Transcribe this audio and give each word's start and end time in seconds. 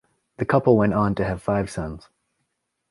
The 0.37 0.45
couple 0.47 0.77
went 0.77 0.95
on 0.95 1.13
to 1.13 1.25
have 1.25 1.43
five 1.43 1.69
sons. 1.69 2.09